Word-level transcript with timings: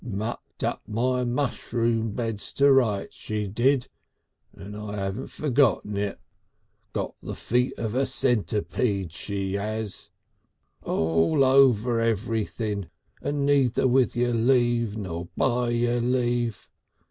Mucked 0.03 0.63
up 0.63 0.81
my 0.87 1.23
mushroom 1.23 2.13
bed 2.13 2.39
to 2.39 2.71
rights, 2.71 3.15
she 3.15 3.45
did, 3.47 3.87
and 4.51 4.75
I 4.75 4.95
'aven't 4.99 5.27
forgot 5.29 5.85
it. 5.85 6.19
Got 6.91 7.13
the 7.21 7.35
feet 7.35 7.77
of 7.77 7.93
a 7.93 8.07
centipede, 8.07 9.11
she 9.13 9.55
'as 9.59 10.09
ll 10.83 11.43
over 11.43 11.99
everything 11.99 12.89
and 13.21 13.45
neither 13.45 13.87
with 13.87 14.15
your 14.15 14.33
leave 14.33 14.97
nor 14.97 15.27
by 15.37 15.69
your 15.69 16.01
leave. 16.01 16.71